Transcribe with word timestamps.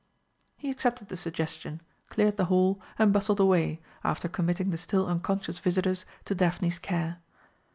He 0.57 0.71
accepted 0.71 1.09
the 1.09 1.15
suggestion, 1.15 1.79
cleared 2.09 2.35
the 2.35 2.45
hall, 2.45 2.81
and 2.97 3.13
bustled 3.13 3.39
away, 3.39 3.81
after 4.03 4.27
committing 4.27 4.71
the 4.71 4.77
still 4.77 5.05
unconscious 5.05 5.59
visitors 5.59 6.05
to 6.25 6.33
Daphne's 6.33 6.79
care. 6.79 7.19